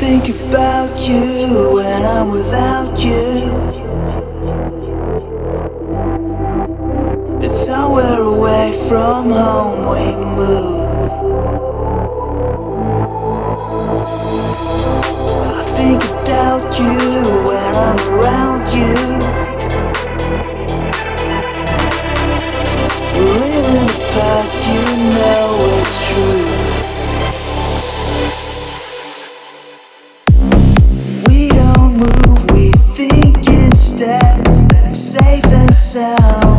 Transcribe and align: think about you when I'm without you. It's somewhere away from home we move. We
think 0.00 0.30
about 0.30 0.98
you 1.06 1.74
when 1.74 2.06
I'm 2.06 2.30
without 2.30 2.98
you. 3.04 3.52
It's 7.44 7.66
somewhere 7.66 8.22
away 8.22 8.72
from 8.88 9.28
home 9.28 9.80
we 9.92 10.16
move. 10.36 10.69
We 35.92 36.49